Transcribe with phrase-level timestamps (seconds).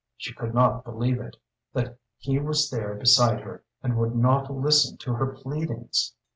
[0.17, 1.37] She could not believe it
[1.73, 6.15] that he was there beside her and would not listen to her pleadings.